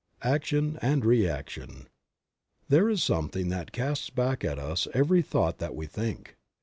ACTION 0.23 0.79
AND 0.81 1.05
REACTION. 1.05 1.87
'J'HERE 2.71 2.89
is 2.91 3.03
something 3.03 3.49
that 3.49 3.71
casts 3.71 4.09
back 4.09 4.43
at 4.43 4.57
us 4.57 4.87
every 4.95 5.21
thought 5.21 5.59
that 5.59 5.75
we 5.75 5.85
think. 5.85 6.37